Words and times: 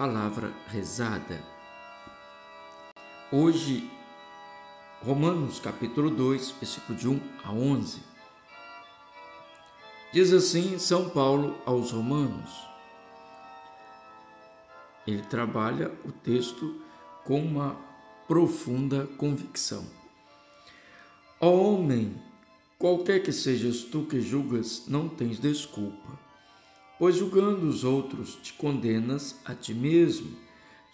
palavra 0.00 0.50
rezada. 0.68 1.44
Hoje, 3.30 3.90
Romanos 5.02 5.60
capítulo 5.60 6.08
2, 6.08 6.52
versículo 6.52 6.98
de 6.98 7.06
1 7.06 7.20
a 7.44 7.52
11. 7.52 8.02
Diz 10.10 10.32
assim 10.32 10.78
São 10.78 11.10
Paulo 11.10 11.54
aos 11.66 11.90
Romanos. 11.90 12.50
Ele 15.06 15.20
trabalha 15.20 15.92
o 16.02 16.10
texto 16.10 16.80
com 17.22 17.38
uma 17.38 17.76
profunda 18.26 19.06
convicção. 19.18 19.84
Ó 21.38 21.50
homem, 21.50 22.18
qualquer 22.78 23.22
que 23.22 23.32
sejas 23.32 23.82
tu 23.82 24.06
que 24.06 24.18
julgas, 24.18 24.84
não 24.88 25.10
tens 25.10 25.38
desculpa, 25.38 26.18
pois 27.00 27.16
julgando 27.16 27.66
os 27.66 27.82
outros 27.82 28.34
te 28.42 28.52
condenas 28.52 29.40
a 29.46 29.54
ti 29.54 29.72
mesmo, 29.72 30.36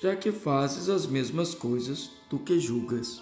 já 0.01 0.15
que 0.15 0.31
fazes 0.31 0.89
as 0.89 1.05
mesmas 1.05 1.53
coisas 1.53 2.13
tu 2.31 2.39
que 2.39 2.61
julgas. 2.61 3.21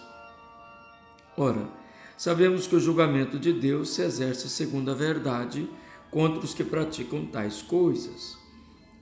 Ora, 1.35 1.67
sabemos 2.15 2.67
que 2.67 2.77
o 2.77 2.81
julgamento 2.81 3.39
de 3.39 3.55
Deus 3.55 3.89
se 3.89 4.03
exerce 4.03 4.51
segundo 4.51 4.91
a 4.91 4.95
verdade 4.95 5.67
contra 6.11 6.45
os 6.45 6.53
que 6.53 6.63
praticam 6.63 7.25
tais 7.25 7.63
coisas. 7.63 8.37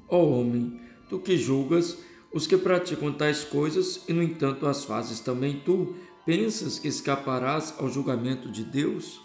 Ó 0.09 0.27
homem, 0.27 0.81
tu 1.09 1.19
que 1.19 1.37
julgas 1.37 1.99
os 2.33 2.47
que 2.47 2.57
praticam 2.57 3.13
tais 3.13 3.43
coisas 3.43 4.05
e, 4.07 4.13
no 4.13 4.23
entanto, 4.23 4.65
as 4.65 4.85
fazes 4.85 5.19
também 5.19 5.61
tu, 5.65 5.97
pensas 6.25 6.79
que 6.79 6.87
escaparás 6.87 7.75
ao 7.79 7.91
julgamento 7.91 8.49
de 8.49 8.63
Deus? 8.63 9.21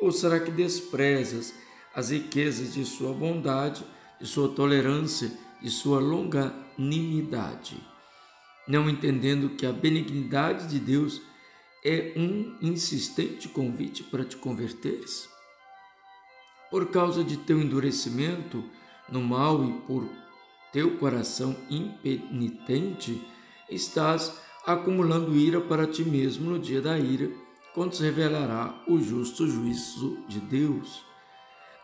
Ou 0.00 0.10
será 0.10 0.40
que 0.40 0.50
desprezas 0.50 1.54
as 1.96 2.10
riquezas 2.10 2.74
de 2.74 2.84
sua 2.84 3.14
bondade, 3.14 3.82
de 4.20 4.26
sua 4.26 4.50
tolerância, 4.50 5.32
de 5.62 5.70
sua 5.70 5.98
longanimidade? 5.98 7.82
Não 8.68 8.90
entendendo 8.90 9.56
que 9.56 9.64
a 9.64 9.72
benignidade 9.72 10.68
de 10.68 10.78
Deus 10.78 11.22
é 11.82 12.12
um 12.14 12.58
insistente 12.60 13.48
convite 13.48 14.02
para 14.04 14.26
te 14.26 14.36
converteres? 14.36 15.26
Por 16.70 16.90
causa 16.90 17.24
de 17.24 17.38
teu 17.38 17.62
endurecimento 17.62 18.62
no 19.08 19.22
mal 19.22 19.64
e 19.64 19.72
por 19.86 20.06
teu 20.72 20.98
coração 20.98 21.56
impenitente, 21.70 23.26
estás 23.70 24.38
acumulando 24.66 25.34
ira 25.34 25.62
para 25.62 25.86
ti 25.86 26.04
mesmo 26.04 26.50
no 26.50 26.58
dia 26.58 26.82
da 26.82 26.98
ira, 26.98 27.30
quando 27.72 27.94
se 27.94 28.02
revelará 28.02 28.84
o 28.86 29.00
justo 29.00 29.48
juízo 29.48 30.18
de 30.28 30.40
Deus. 30.40 31.05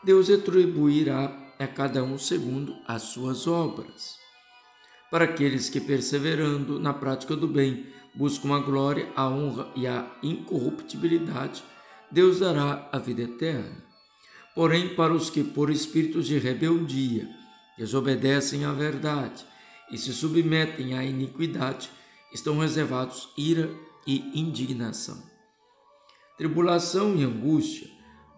Deus 0.05 0.28
atribuirá 0.28 1.33
a 1.61 1.67
cada 1.69 2.03
um 2.03 2.19
segundo 2.19 2.75
as 2.89 3.03
suas 3.03 3.47
obras. 3.47 4.17
Para 5.12 5.27
aqueles 5.27 5.69
que, 5.69 5.81
perseverando 5.81 6.81
na 6.81 6.92
prática 6.92 7.36
do 7.36 7.47
bem, 7.47 7.86
buscam 8.12 8.53
a 8.53 8.59
glória, 8.59 9.09
a 9.14 9.28
honra 9.28 9.70
e 9.77 9.86
a 9.86 10.11
incorruptibilidade, 10.20 11.62
Deus 12.11 12.41
dará 12.41 12.89
a 12.91 12.98
vida 12.98 13.22
eterna. 13.22 13.84
Porém, 14.56 14.94
para 14.97 15.12
os 15.12 15.31
que, 15.31 15.44
por 15.44 15.70
espíritos 15.70 16.27
de 16.27 16.37
rebeldia, 16.37 17.28
desobedecem 17.78 18.64
à 18.64 18.72
verdade 18.72 19.47
e 19.91 19.97
se 19.97 20.12
submetem 20.12 20.98
à 20.98 21.05
iniquidade, 21.05 21.91
estão 22.34 22.59
reservados 22.59 23.28
ira 23.39 23.70
e 24.05 24.41
indignação. 24.41 25.22
Tribulação 26.37 27.14
e 27.14 27.22
angústia 27.22 27.92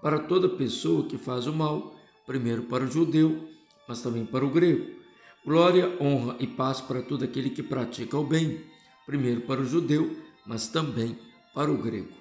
para 0.04 0.18
toda 0.18 0.50
pessoa 0.50 1.06
que 1.06 1.16
faz 1.16 1.46
o 1.46 1.52
mal, 1.54 1.98
primeiro 2.26 2.64
para 2.64 2.84
o 2.84 2.90
judeu, 2.90 3.48
mas 3.88 4.02
também 4.02 4.26
para 4.26 4.44
o 4.44 4.50
grego. 4.50 5.00
Glória, 5.42 5.96
honra 5.98 6.36
e 6.38 6.46
paz 6.46 6.78
para 6.78 7.00
todo 7.00 7.24
aquele 7.24 7.48
que 7.48 7.62
pratica 7.62 8.18
o 8.18 8.22
bem, 8.22 8.62
primeiro 9.06 9.40
para 9.40 9.62
o 9.62 9.64
judeu, 9.64 10.14
mas 10.44 10.68
também 10.68 11.18
para 11.54 11.72
o 11.72 11.78
grego. 11.78 12.12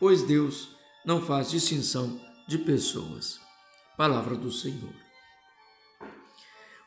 Pois 0.00 0.22
Deus 0.22 0.70
não 1.04 1.20
faz 1.20 1.50
distinção 1.50 2.18
de 2.48 2.56
pessoas. 2.56 3.38
Palavra 3.94 4.34
do 4.34 4.50
Senhor. 4.50 4.94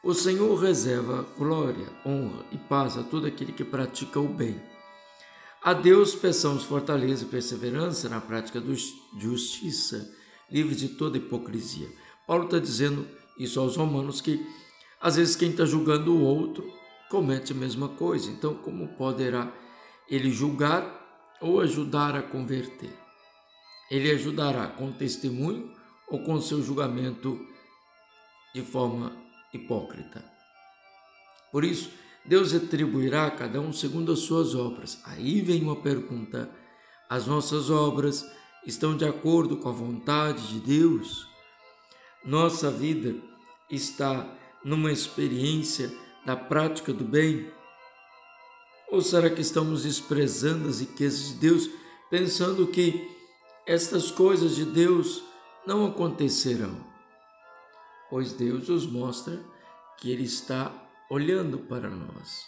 O 0.03 0.11
Senhor 0.15 0.55
reserva 0.55 1.21
glória, 1.37 1.87
honra 2.03 2.47
e 2.51 2.57
paz 2.57 2.97
a 2.97 3.03
todo 3.03 3.27
aquele 3.27 3.53
que 3.53 3.63
pratica 3.63 4.19
o 4.19 4.27
bem. 4.27 4.59
A 5.63 5.71
Deus 5.71 6.15
peçamos 6.15 6.63
fortaleza 6.63 7.25
e 7.25 7.27
perseverança 7.27 8.09
na 8.09 8.19
prática 8.19 8.59
da 8.59 8.73
justiça, 9.19 10.19
livres 10.51 10.77
de 10.77 10.89
toda 10.89 11.17
hipocrisia. 11.17 11.87
Paulo 12.27 12.45
está 12.45 12.59
dizendo 12.59 13.07
isso 13.37 13.59
aos 13.59 13.75
romanos 13.75 14.21
que 14.21 14.45
às 14.99 15.15
vezes 15.15 15.35
quem 15.35 15.49
está 15.49 15.65
julgando 15.65 16.13
o 16.13 16.21
outro 16.21 16.63
comete 17.09 17.51
a 17.51 17.55
mesma 17.55 17.89
coisa. 17.89 18.29
Então, 18.29 18.53
como 18.55 18.89
poderá 18.89 19.51
ele 20.09 20.31
julgar 20.31 21.37
ou 21.41 21.59
ajudar 21.59 22.15
a 22.15 22.21
converter? 22.21 22.93
Ele 23.89 24.11
ajudará 24.11 24.67
com 24.67 24.91
testemunho 24.91 25.73
ou 26.07 26.23
com 26.23 26.39
seu 26.39 26.61
julgamento 26.61 27.39
de 28.53 28.61
forma 28.61 29.11
hipócrita. 29.53 30.23
Por 31.51 31.65
isso, 31.65 31.91
Deus 32.25 32.53
atribuirá 32.53 33.25
a 33.27 33.31
cada 33.31 33.59
um 33.59 33.73
segundo 33.73 34.11
as 34.11 34.19
suas 34.19 34.55
obras. 34.55 35.01
Aí 35.05 35.41
vem 35.41 35.63
uma 35.63 35.75
pergunta: 35.75 36.49
as 37.09 37.27
nossas 37.27 37.69
obras 37.69 38.25
estão 38.65 38.95
de 38.95 39.05
acordo 39.05 39.57
com 39.57 39.69
a 39.69 39.73
vontade 39.73 40.47
de 40.47 40.59
Deus? 40.59 41.27
Nossa 42.23 42.69
vida 42.69 43.15
está 43.69 44.27
numa 44.63 44.91
experiência 44.91 45.91
da 46.25 46.35
prática 46.35 46.93
do 46.93 47.03
bem? 47.03 47.51
Ou 48.91 49.01
será 49.01 49.29
que 49.29 49.41
estamos 49.41 49.83
desprezando 49.83 50.67
as 50.67 50.81
riquezas 50.81 51.29
de 51.29 51.33
Deus, 51.35 51.69
pensando 52.09 52.67
que 52.67 53.09
estas 53.65 54.11
coisas 54.11 54.55
de 54.55 54.65
Deus 54.65 55.23
não 55.65 55.85
acontecerão? 55.85 56.91
pois 58.11 58.33
Deus 58.33 58.67
nos 58.67 58.85
mostra 58.85 59.41
que 59.97 60.11
Ele 60.11 60.23
está 60.23 60.69
olhando 61.09 61.59
para 61.59 61.89
nós. 61.89 62.45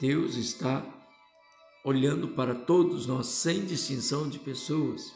Deus 0.00 0.36
está 0.36 0.82
olhando 1.84 2.28
para 2.28 2.54
todos 2.54 3.06
nós 3.06 3.26
sem 3.26 3.66
distinção 3.66 4.26
de 4.26 4.38
pessoas, 4.38 5.14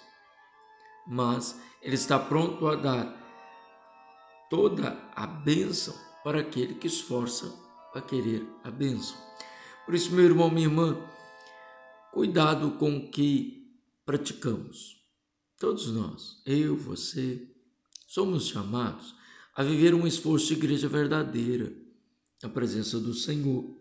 mas 1.11 1.61
Ele 1.83 1.97
está 1.97 2.17
pronto 2.21 2.69
a 2.69 2.77
dar 2.77 4.49
toda 4.49 4.91
a 5.13 5.27
bênção 5.27 5.93
para 6.23 6.39
aquele 6.39 6.75
que 6.75 6.87
esforça 6.87 7.53
a 7.93 8.01
querer 8.01 8.47
a 8.63 8.71
bênção. 8.71 9.17
Por 9.85 9.97
isso, 9.97 10.13
meu 10.13 10.25
irmão, 10.25 10.49
minha 10.49 10.69
irmã, 10.69 10.97
cuidado 12.13 12.71
com 12.79 12.97
o 12.97 13.11
que 13.11 13.77
praticamos. 14.07 15.05
Todos 15.59 15.89
nós, 15.89 16.41
eu, 16.47 16.77
você, 16.77 17.45
somos 18.07 18.47
chamados 18.47 19.17
a 19.57 19.65
viver 19.65 19.95
um 19.95 20.07
esforço 20.07 20.47
de 20.47 20.55
igreja 20.55 20.89
verdadeira, 20.89 21.73
na 22.41 22.49
presença 22.49 23.01
do 23.01 23.13
Senhor. 23.13 23.77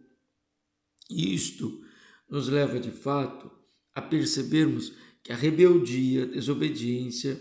E 1.07 1.35
isto 1.35 1.85
nos 2.27 2.47
leva 2.47 2.79
de 2.79 2.91
fato 2.91 3.51
a 3.93 4.01
percebermos 4.01 4.93
que 5.29 5.33
a 5.33 5.35
rebeldia, 5.35 6.23
a 6.23 6.25
desobediência 6.25 7.39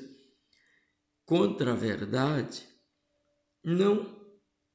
contra 1.25 1.72
a 1.72 1.75
verdade 1.75 2.69
não 3.65 4.15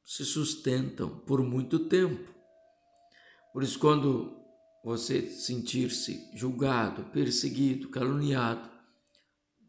se 0.03 0.25
sustentam 0.25 1.19
por 1.19 1.44
muito 1.44 1.88
tempo. 1.88 2.34
Por 3.53 3.62
isso, 3.62 3.78
quando 3.78 4.35
você 4.84 5.29
sentir-se 5.29 6.28
julgado, 6.35 7.03
perseguido, 7.12 7.90
caluniado, 7.90 8.68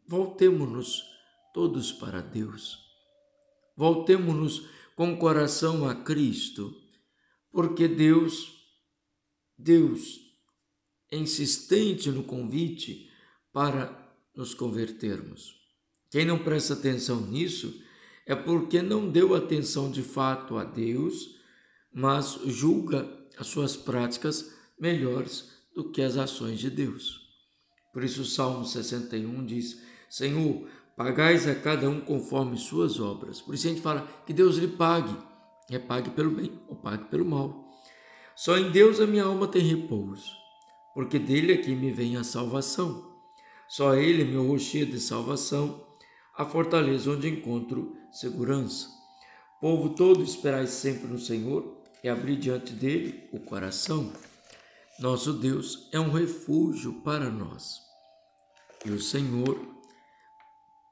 voltemos-nos 0.07 1.03
todos 1.53 1.91
para 1.91 2.21
Deus 2.21 2.83
Voltemos-nos 3.77 4.67
com 4.95 5.13
o 5.13 5.19
coração 5.19 5.87
a 5.87 5.93
Cristo, 5.93 6.73
porque 7.51 7.87
Deus, 7.87 8.55
Deus 9.55 10.19
insistente 11.11 12.09
no 12.09 12.23
convite 12.23 13.13
para 13.55 13.97
nos 14.35 14.53
convertermos. 14.53 15.55
Quem 16.11 16.25
não 16.25 16.37
presta 16.37 16.73
atenção 16.73 17.21
nisso 17.21 17.81
é 18.25 18.35
porque 18.35 18.81
não 18.81 19.09
deu 19.09 19.33
atenção 19.33 19.89
de 19.89 20.03
fato 20.03 20.57
a 20.57 20.65
Deus, 20.65 21.39
mas 21.93 22.37
julga 22.47 23.09
as 23.37 23.47
suas 23.47 23.77
práticas 23.77 24.53
melhores 24.77 25.53
do 25.73 25.89
que 25.89 26.01
as 26.01 26.17
ações 26.17 26.59
de 26.59 26.69
Deus. 26.69 27.21
Por 27.93 28.03
isso 28.03 28.23
o 28.23 28.25
Salmo 28.25 28.65
61 28.65 29.45
diz: 29.45 29.81
Senhor, 30.09 30.67
Pagais 30.97 31.47
a 31.47 31.55
cada 31.55 31.89
um 31.89 32.01
conforme 32.01 32.57
suas 32.57 32.99
obras. 32.99 33.41
Por 33.41 33.55
isso 33.55 33.67
a 33.67 33.69
gente 33.69 33.81
fala 33.81 34.05
que 34.25 34.33
Deus 34.33 34.57
lhe 34.57 34.67
pague. 34.67 35.15
É 35.71 35.79
pague 35.79 36.09
pelo 36.09 36.31
bem 36.31 36.51
ou 36.67 36.75
pague 36.75 37.05
pelo 37.05 37.23
mal. 37.23 37.69
Só 38.35 38.57
em 38.57 38.69
Deus 38.69 38.99
a 38.99 39.07
minha 39.07 39.23
alma 39.23 39.47
tem 39.47 39.61
repouso, 39.61 40.29
porque 40.93 41.17
dele 41.17 41.53
é 41.53 41.57
que 41.57 41.73
me 41.73 41.91
vem 41.91 42.17
a 42.17 42.23
salvação. 42.23 43.14
Só 43.67 43.95
ele 43.95 44.21
é 44.21 44.25
meu 44.25 44.47
rochedo 44.47 44.91
de 44.91 44.99
salvação, 44.99 45.85
a 46.37 46.45
fortaleza 46.45 47.09
onde 47.11 47.29
encontro 47.29 47.95
segurança. 48.11 48.87
Povo 49.59 49.89
todo, 49.95 50.23
esperai 50.23 50.67
sempre 50.67 51.07
no 51.07 51.17
Senhor, 51.17 51.81
e 52.03 52.09
abrir 52.09 52.37
diante 52.37 52.71
dele 52.71 53.27
o 53.31 53.39
coração. 53.39 54.13
Nosso 54.99 55.33
Deus 55.33 55.89
é 55.91 55.99
um 55.99 56.11
refúgio 56.11 57.01
para 57.01 57.29
nós. 57.31 57.81
E 58.85 58.91
o 58.91 59.01
Senhor 59.01 59.59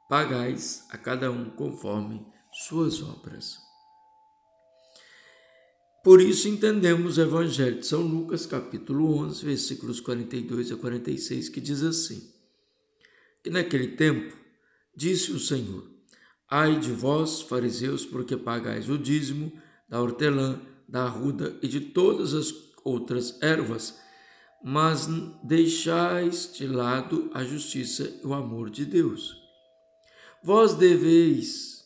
pagais 0.10 0.86
a 0.90 0.98
cada 0.98 1.32
um 1.32 1.52
conforme 1.52 2.26
suas 2.52 3.02
obras. 3.02 3.60
Por 6.04 6.20
isso 6.20 6.50
entendemos 6.50 7.18
o 7.18 7.22
Evangelho 7.22 7.80
de 7.80 7.86
São 7.86 8.02
Lucas, 8.02 8.46
capítulo 8.46 9.16
11, 9.20 9.46
versículos 9.46 10.02
42 10.02 10.72
a 10.72 10.76
46, 10.76 11.48
que 11.50 11.62
diz 11.62 11.82
assim: 11.82 12.33
Que 13.44 13.50
naquele 13.50 13.90
tempo 13.90 14.36
disse 14.96 15.32
o 15.32 15.40
Senhor: 15.40 15.86
Ai 16.50 16.80
de 16.80 16.92
vós, 16.92 17.42
fariseus, 17.42 18.06
porque 18.06 18.38
pagais 18.38 18.90
o 18.90 18.98
dízimo 18.98 19.52
da 19.90 20.02
hortelã, 20.02 20.62
da 20.88 21.04
arruda 21.04 21.58
e 21.62 21.68
de 21.68 21.82
todas 21.82 22.34
as 22.34 22.54
outras 22.84 23.42
ervas, 23.42 24.00
mas 24.64 25.08
deixais 25.44 26.52
de 26.54 26.66
lado 26.68 27.30
a 27.34 27.44
justiça 27.44 28.20
e 28.24 28.26
o 28.26 28.34
amor 28.34 28.70
de 28.70 28.86
Deus. 28.86 29.36
Vós 30.42 30.74
deveis, 30.76 31.84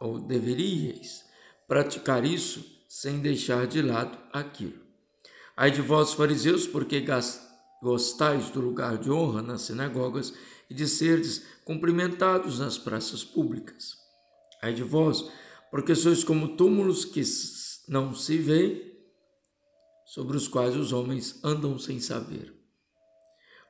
ou 0.00 0.18
deveríeis, 0.18 1.24
praticar 1.68 2.24
isso 2.24 2.64
sem 2.88 3.20
deixar 3.20 3.66
de 3.66 3.82
lado 3.82 4.18
aquilo. 4.32 4.80
Ai 5.56 5.70
de 5.70 5.82
vós, 5.82 6.12
fariseus, 6.12 6.66
porque 6.66 7.00
gostais 7.82 8.50
do 8.50 8.60
lugar 8.60 8.98
de 8.98 9.10
honra 9.10 9.42
nas 9.42 9.62
sinagogas 9.62 10.32
e 10.68 10.74
de 10.74 10.86
serdes 10.86 11.42
cumprimentados 11.64 12.58
nas 12.58 12.78
praças 12.78 13.24
públicas. 13.24 13.96
Ai 14.62 14.72
de 14.72 14.82
vós, 14.82 15.30
porque 15.70 15.94
sois 15.94 16.22
como 16.22 16.56
túmulos 16.56 17.04
que 17.04 17.22
não 17.88 18.14
se 18.14 18.38
vê 18.38 18.90
sobre 20.04 20.36
os 20.36 20.48
quais 20.48 20.76
os 20.76 20.92
homens 20.92 21.42
andam 21.42 21.78
sem 21.78 22.00
saber. 22.00 22.54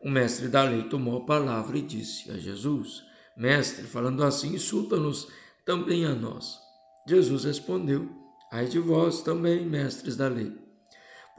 O 0.03 0.11
mestre 0.11 0.49
da 0.49 0.63
lei 0.63 0.85
tomou 0.85 1.19
a 1.19 1.27
palavra 1.27 1.77
e 1.77 1.83
disse 1.83 2.31
a 2.31 2.39
Jesus: 2.39 3.03
Mestre, 3.37 3.87
falando 3.87 4.25
assim, 4.25 4.55
insulta-nos 4.55 5.29
também 5.65 6.07
a 6.07 6.15
nós. 6.15 6.59
Jesus 7.07 7.45
respondeu: 7.45 8.09
Ai 8.51 8.67
de 8.67 8.79
vós 8.79 9.23
também, 9.23 9.67
mestres 9.67 10.17
da 10.17 10.29
lei, 10.29 10.53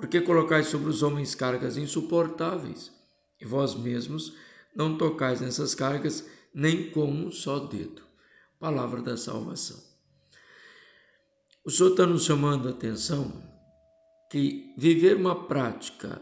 porque 0.02 0.20
colocais 0.20 0.66
sobre 0.66 0.90
os 0.90 1.04
homens 1.04 1.36
cargas 1.36 1.78
insuportáveis, 1.78 2.92
e 3.40 3.46
vós 3.46 3.76
mesmos 3.76 4.34
não 4.76 4.98
tocais 4.98 5.40
nessas 5.40 5.76
cargas 5.76 6.28
nem 6.52 6.90
com 6.90 7.06
um 7.06 7.32
só 7.32 7.60
dedo. 7.60 8.02
Palavra 8.60 9.00
da 9.02 9.16
salvação. 9.16 9.80
O 11.64 11.70
Senhor 11.70 11.92
está 11.92 12.08
nos 12.08 12.24
chamando 12.24 12.68
a 12.68 12.72
atenção 12.72 13.32
que 14.32 14.74
viver 14.76 15.16
uma 15.18 15.48
prática 15.48 16.20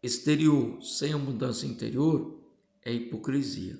exterior 0.00 0.80
sem 0.80 1.12
a 1.12 1.18
mudança 1.18 1.66
interior 1.66 2.40
é 2.84 2.92
hipocrisia. 2.92 3.76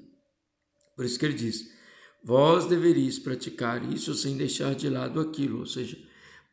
Por 0.97 1.05
isso 1.05 1.17
que 1.17 1.27
ele 1.27 1.35
diz: 1.35 1.73
vós 2.25 2.67
deveríeis 2.67 3.21
praticar 3.21 3.93
isso 3.93 4.15
sem 4.15 4.37
deixar 4.37 4.75
de 4.75 4.89
lado 4.91 5.21
aquilo, 5.21 5.61
ou 5.61 5.67
seja, 5.67 5.97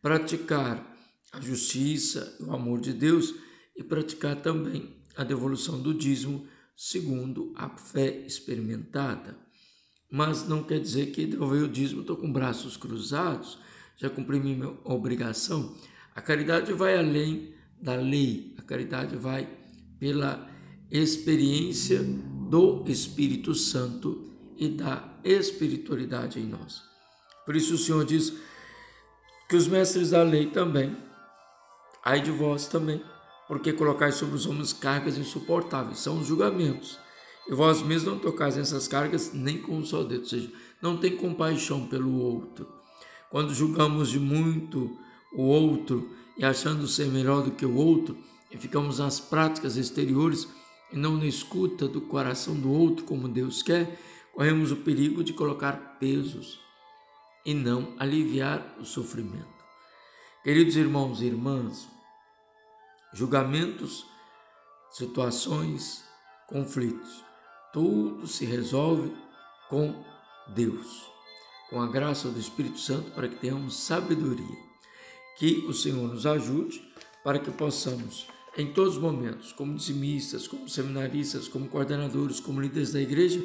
praticar 0.04 0.95
a 1.36 1.42
justiça, 1.42 2.38
o 2.40 2.54
amor 2.54 2.80
de 2.80 2.94
Deus 2.94 3.36
e 3.76 3.84
praticar 3.84 4.38
também 4.38 4.96
a 5.16 5.24
devolução 5.24 5.82
do 5.82 5.94
dízimo 5.94 6.48
segundo 6.76 7.54
a 7.56 7.70
fé 7.70 8.24
experimentada. 8.26 9.38
Mas 10.10 10.48
não 10.48 10.64
quer 10.64 10.80
dizer 10.80 11.08
que 11.08 11.26
devolver 11.26 11.64
o 11.64 11.68
dízimo 11.68 12.02
estou 12.02 12.16
com 12.16 12.32
braços 12.32 12.78
cruzados, 12.78 13.58
já 13.98 14.10
cumpri 14.10 14.40
minha 14.40 14.70
obrigação. 14.84 15.76
A 16.16 16.22
caridade 16.22 16.72
vai 16.72 16.98
além 16.98 17.54
da 17.82 17.96
lei, 17.96 18.56
a 18.58 18.62
caridade 18.62 19.18
vai 19.18 19.50
pela 20.00 20.50
experiência 20.90 22.02
do 22.50 22.86
Espírito 22.88 23.54
Santo 23.54 24.32
e 24.58 24.70
da 24.70 25.20
espiritualidade 25.24 26.40
em 26.40 26.46
nós. 26.46 26.84
Por 27.46 27.56
isso 27.56 27.76
o 27.76 27.78
Senhor 27.78 28.06
diz 28.06 28.34
que 29.50 29.56
os 29.56 29.68
mestres 29.68 30.12
da 30.12 30.24
lei 30.24 30.48
também, 30.48 30.96
ai 32.06 32.22
de 32.22 32.30
vós 32.30 32.68
também, 32.68 33.02
porque 33.48 33.74
colocais 33.74 34.16
sobre 34.16 34.36
os 34.36 34.46
homens 34.46 34.72
cargas 34.72 35.18
insuportáveis, 35.18 35.98
são 35.98 36.20
os 36.20 36.28
julgamentos. 36.28 37.00
E 37.48 37.54
vós 37.54 37.82
mesmos 37.82 38.14
não 38.14 38.20
tocais 38.20 38.56
nessas 38.56 38.88
cargas 38.88 39.34
nem 39.34 39.60
com 39.60 39.78
um 39.78 39.86
só 39.86 40.04
dedo, 40.04 40.22
ou 40.22 40.28
seja, 40.28 40.52
não 40.82 40.98
tem 40.98 41.18
compaixão 41.18 41.88
pelo 41.88 42.16
outro. 42.20 42.68
Quando 43.30 43.54
julgamos 43.54 44.10
de 44.10 44.20
muito 44.20 44.98
o 45.34 45.44
outro 45.44 46.10
e 46.38 46.46
achando 46.46 46.88
ser 46.88 47.08
melhor 47.08 47.44
do 47.44 47.52
que 47.52 47.66
o 47.66 47.76
outro, 47.76 48.16
e 48.52 48.58
ficamos 48.58 49.00
nas 49.00 49.20
práticas 49.20 49.76
exteriores 49.76 50.48
e 50.92 50.98
não 50.98 51.18
na 51.18 51.26
escuta 51.26 51.88
do 51.88 52.02
coração 52.02 52.56
do 52.56 52.72
outro 52.72 53.04
como 53.04 53.28
Deus 53.28 53.62
quer, 53.62 54.00
corremos 54.34 54.72
o 54.72 54.78
perigo 54.78 55.24
de 55.24 55.34
colocar 55.34 55.98
pesos 56.00 56.60
e 57.46 57.54
não 57.54 57.94
aliviar 58.00 58.76
o 58.80 58.86
sofrimento. 58.86 59.56
Queridos 60.44 60.76
irmãos 60.76 61.22
e 61.22 61.26
irmãs, 61.26 61.95
julgamentos, 63.16 64.06
situações, 64.92 66.04
conflitos, 66.50 67.24
tudo 67.72 68.28
se 68.28 68.44
resolve 68.44 69.10
com 69.70 70.04
Deus, 70.50 71.06
com 71.70 71.82
a 71.82 71.88
graça 71.88 72.28
do 72.28 72.38
Espírito 72.38 72.78
Santo 72.78 73.12
para 73.12 73.30
que 73.30 73.38
tenhamos 73.38 73.78
sabedoria. 73.78 74.66
Que 75.40 75.66
o 75.68 75.74
Senhor 75.74 76.14
nos 76.14 76.26
ajude 76.26 76.82
para 77.24 77.40
que 77.40 77.50
possamos, 77.52 78.28
em 78.58 78.74
todos 78.74 78.98
os 78.98 79.02
momentos, 79.02 79.54
como 79.54 79.76
dizimistas, 79.76 80.46
como 80.46 80.68
seminaristas, 80.68 81.48
como 81.48 81.70
coordenadores, 81.70 82.42
como 82.42 82.62
líderes 82.62 82.92
da 82.92 83.02
igreja, 83.02 83.42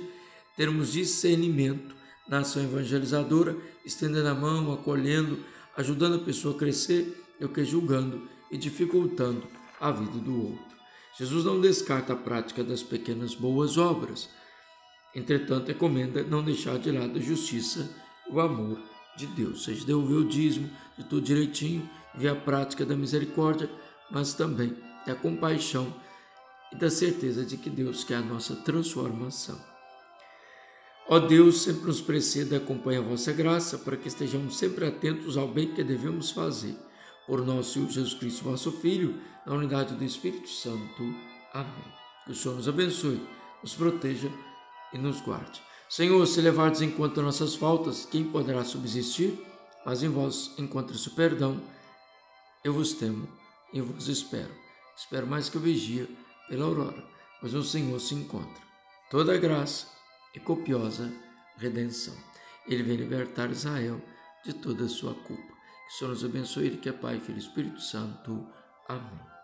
termos 0.56 0.92
discernimento 0.92 1.94
na 2.28 2.40
ação 2.40 2.62
evangelizadora, 2.62 3.56
estendendo 3.84 4.28
a 4.28 4.34
mão, 4.34 4.72
acolhendo, 4.72 5.44
ajudando 5.76 6.16
a 6.16 6.24
pessoa 6.24 6.56
a 6.56 6.58
crescer, 6.58 7.24
eu 7.38 7.48
que 7.48 7.64
julgando 7.64 8.28
e 8.50 8.58
dificultando 8.58 9.59
a 9.80 9.90
vida 9.90 10.18
do 10.18 10.48
outro. 10.48 10.76
Jesus 11.18 11.44
não 11.44 11.60
descarta 11.60 12.12
a 12.12 12.16
prática 12.16 12.62
das 12.62 12.82
pequenas 12.82 13.34
boas 13.34 13.76
obras, 13.76 14.28
entretanto, 15.14 15.68
recomenda 15.68 16.22
não 16.22 16.42
deixar 16.42 16.78
de 16.78 16.90
lado 16.90 17.18
a 17.18 17.22
justiça 17.22 17.90
e 18.28 18.32
o 18.32 18.40
amor 18.40 18.78
de 19.16 19.26
Deus, 19.26 19.64
seja 19.64 19.84
devolver 19.84 20.18
o 20.18 20.28
dízimo 20.28 20.70
de 20.96 21.04
tudo 21.04 21.22
direitinho, 21.22 21.88
ver 22.14 22.28
a 22.28 22.36
prática 22.36 22.84
da 22.84 22.96
misericórdia, 22.96 23.70
mas 24.10 24.34
também 24.34 24.76
da 25.06 25.14
compaixão 25.14 25.92
e 26.72 26.76
da 26.76 26.90
certeza 26.90 27.44
de 27.44 27.56
que 27.56 27.70
Deus 27.70 28.04
quer 28.04 28.16
a 28.16 28.22
nossa 28.22 28.54
transformação. 28.56 29.60
Ó 31.08 31.18
Deus, 31.18 31.62
sempre 31.62 31.86
nos 31.86 32.00
preceda 32.00 32.54
e 32.54 32.58
acompanha 32.58 33.00
a 33.00 33.02
vossa 33.02 33.32
graça, 33.32 33.76
para 33.78 33.96
que 33.96 34.06
estejamos 34.06 34.56
sempre 34.56 34.86
atentos 34.86 35.36
ao 35.36 35.48
bem 35.48 35.74
que 35.74 35.82
devemos 35.82 36.30
fazer. 36.30 36.76
Por 37.30 37.46
nosso 37.46 37.74
Senhor 37.74 37.88
Jesus 37.88 38.14
Cristo, 38.14 38.42
vosso 38.42 38.72
Filho, 38.72 39.22
na 39.46 39.54
unidade 39.54 39.94
do 39.94 40.02
Espírito 40.02 40.48
Santo. 40.48 41.14
Amém. 41.54 41.94
Que 42.24 42.32
o 42.32 42.34
Senhor 42.34 42.56
nos 42.56 42.66
abençoe, 42.66 43.24
nos 43.62 43.72
proteja 43.72 44.28
e 44.92 44.98
nos 44.98 45.20
guarde. 45.20 45.62
Senhor, 45.88 46.26
se 46.26 46.40
levardes 46.40 46.80
em 46.80 46.90
conta 46.90 47.22
nossas 47.22 47.54
faltas, 47.54 48.04
quem 48.04 48.24
poderá 48.24 48.64
subsistir? 48.64 49.40
Mas 49.86 50.02
em 50.02 50.08
vós 50.08 50.52
encontre-se 50.58 51.06
o 51.06 51.12
perdão. 51.12 51.62
Eu 52.64 52.72
vos 52.72 52.94
temo 52.94 53.28
e 53.72 53.80
vos 53.80 54.08
espero. 54.08 54.52
Espero 54.96 55.24
mais 55.24 55.48
que 55.48 55.56
o 55.56 55.60
vigia 55.60 56.08
pela 56.48 56.64
aurora, 56.64 57.06
pois 57.40 57.54
o 57.54 57.62
Senhor 57.62 58.00
se 58.00 58.16
encontra. 58.16 58.60
Toda 59.08 59.38
graça 59.38 59.86
e 60.34 60.40
copiosa 60.40 61.12
redenção. 61.58 62.16
Ele 62.66 62.82
vem 62.82 62.96
libertar 62.96 63.52
Israel 63.52 64.00
de 64.44 64.52
toda 64.52 64.86
a 64.86 64.88
sua 64.88 65.14
culpa. 65.14 65.59
Que 65.90 65.96
o 65.96 65.98
Senhor 65.98 66.10
nos 66.12 66.24
abençoe, 66.24 66.76
que 66.76 66.88
é 66.88 66.92
Pai, 66.92 67.18
Filho 67.18 67.38
e 67.38 67.40
Espírito 67.40 67.80
Santo. 67.80 68.46
Amém. 68.88 69.39